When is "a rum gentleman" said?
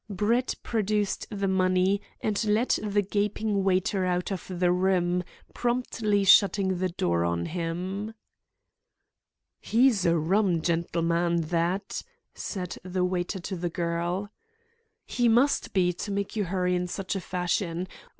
10.03-11.41